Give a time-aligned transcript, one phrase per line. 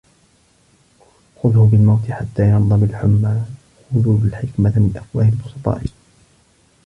[1.41, 3.41] خُذْهُ بالموت حتى يرضى بالحُمَّى
[3.93, 5.83] خذو الحكمة من أفواه البسطاء